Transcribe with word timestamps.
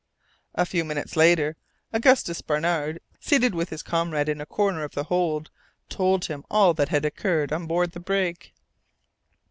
A 0.55 0.65
few 0.65 0.83
minutes 0.83 1.15
later, 1.15 1.55
Augustus 1.93 2.41
Barnard, 2.41 3.01
seated 3.19 3.53
with 3.53 3.69
his 3.69 3.83
comrade 3.83 4.29
in 4.29 4.41
a 4.41 4.47
corner 4.47 4.83
of 4.83 4.95
the 4.95 5.03
hold, 5.03 5.51
told 5.89 6.25
him 6.25 6.43
all 6.49 6.73
that 6.73 6.89
had 6.89 7.05
occurred 7.05 7.53
on 7.53 7.67
board 7.67 7.91
the 7.91 7.99
brig. 7.99 8.51